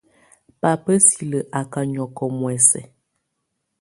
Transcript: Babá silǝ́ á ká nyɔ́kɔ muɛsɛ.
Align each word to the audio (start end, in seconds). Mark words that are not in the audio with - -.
Babá 0.61 0.93
silǝ́ 1.07 1.47
á 1.57 1.61
ká 1.71 1.81
nyɔ́kɔ 1.91 2.25
muɛsɛ. 2.37 2.81